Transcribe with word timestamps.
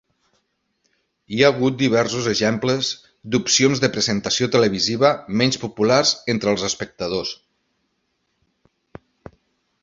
Hi 1.33 1.41
ha 1.41 1.49
hagut 1.51 1.75
diversos 1.81 2.29
exemples 2.31 2.89
d'opcions 3.35 3.83
de 3.83 3.91
presentació 3.97 4.49
televisiva 4.57 5.13
menys 5.43 5.61
populars 5.65 6.15
entre 6.35 6.51
els 6.55 6.65
espectadors. 6.71 7.35